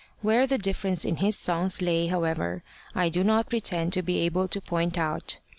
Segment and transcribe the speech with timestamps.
[0.23, 2.63] Where the difference in his songs lay, however,
[2.95, 5.37] I do not pretend to be able to point out.